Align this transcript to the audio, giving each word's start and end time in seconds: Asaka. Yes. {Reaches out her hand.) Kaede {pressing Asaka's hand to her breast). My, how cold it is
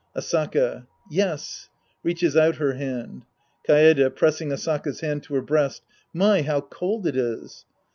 Asaka. 0.17 0.87
Yes. 1.11 1.69
{Reaches 2.01 2.35
out 2.35 2.55
her 2.55 2.73
hand.) 2.73 3.23
Kaede 3.69 4.15
{pressing 4.15 4.49
Asaka's 4.49 5.01
hand 5.01 5.21
to 5.25 5.35
her 5.35 5.43
breast). 5.43 5.83
My, 6.11 6.41
how 6.41 6.61
cold 6.61 7.05
it 7.05 7.15
is 7.15 7.65